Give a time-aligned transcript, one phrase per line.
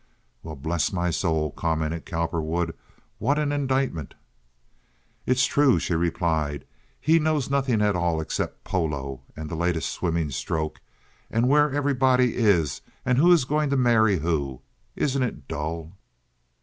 [0.41, 2.73] "Well, bless my soul," commented Cowperwood,
[3.19, 4.15] "what an indictment!"
[5.27, 6.65] "It's true," she replied.
[6.99, 10.81] "He knows nothing at all except polo, and the latest swimming stroke,
[11.29, 14.61] and where everybody is, and who is going to marry who.
[14.95, 15.93] Isn't it dull?"